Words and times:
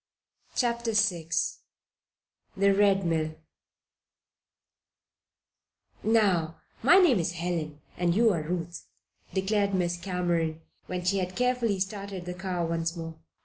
CHAPTER 0.55 0.93
VI 0.93 1.29
THE 2.57 2.73
RED 2.73 3.05
MILL 3.05 3.35
"Now, 6.01 6.59
my 6.81 6.97
name's 6.97 7.33
Helen, 7.33 7.81
and 7.97 8.15
you 8.15 8.33
are 8.33 8.41
Ruth," 8.41 8.87
declared 9.35 9.75
Miss 9.75 9.97
Cameron, 9.97 10.61
when 10.87 11.05
she 11.05 11.19
had 11.19 11.35
carefully 11.35 11.79
started 11.79 12.25
the 12.25 12.33
car 12.33 12.65
once 12.65 12.95
more. 12.95 13.19